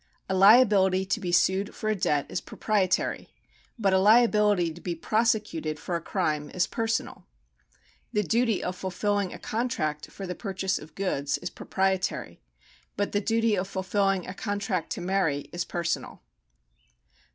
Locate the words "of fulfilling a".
8.63-9.37, 13.55-14.33